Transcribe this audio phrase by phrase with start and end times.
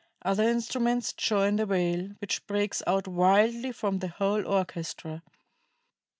[0.23, 5.21] Other instruments join the wail, which breaks out wildly from the whole orchestra.